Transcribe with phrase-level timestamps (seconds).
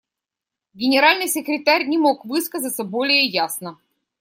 [0.73, 3.77] Генеральный секретарь не мог высказаться более ясно.